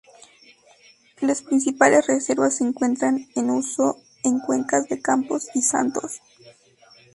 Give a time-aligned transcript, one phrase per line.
[1.21, 6.21] Las principales reservas se encuentran en uso en cuencas de Campos y Santos.